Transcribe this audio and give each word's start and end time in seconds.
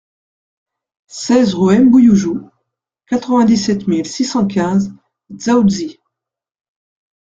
seize 1.05 1.53
rue 1.53 1.77
M'Bouyoujou, 1.77 2.49
quatre-vingt-dix-sept 3.05 3.87
mille 3.87 4.07
six 4.07 4.25
cent 4.25 4.47
quinze 4.47 4.91
Dzaoudzi 5.31 5.99